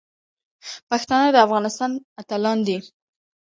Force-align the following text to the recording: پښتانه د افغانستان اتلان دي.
پښتانه 0.89 1.27
د 1.33 1.37
افغانستان 1.45 1.91
اتلان 2.21 2.57
دي. 2.67 2.77